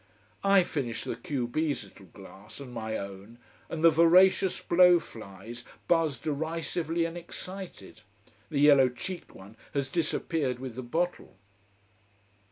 I 0.43 0.63
finish 0.63 1.03
the 1.03 1.15
q 1.15 1.47
b's 1.47 1.83
little 1.83 2.07
glass, 2.07 2.59
and 2.59 2.73
my 2.73 2.97
own, 2.97 3.37
and 3.69 3.83
the 3.83 3.91
voracious 3.91 4.59
blow 4.59 4.99
flies 4.99 5.63
buzz 5.87 6.17
derisively 6.17 7.05
and 7.05 7.15
excited. 7.15 8.01
The 8.49 8.59
yellow 8.59 8.89
cheeked 8.89 9.35
one 9.35 9.57
has 9.75 9.89
disappeared 9.89 10.57
with 10.57 10.73
the 10.73 10.81
bottle. 10.81 11.37